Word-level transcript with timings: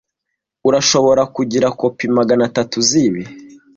Urashobora 0.67 1.21
kungira 1.33 1.67
kopi 1.79 2.05
magana 2.17 2.43
atatu 2.49 2.77
zibi? 2.89 3.23